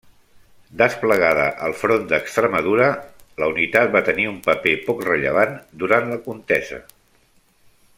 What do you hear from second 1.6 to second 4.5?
al front d'Extremadura, la unitat va tenir un